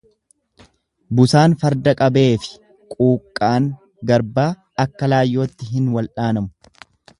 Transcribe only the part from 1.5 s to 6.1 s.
farda qabeefi quuqqaan garbaa akka laayyootti hin